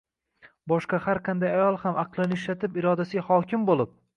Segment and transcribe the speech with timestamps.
[0.73, 3.97] boshqa har qanday ayol ham aqlini ishlatib, irodasiga hokim bo'lib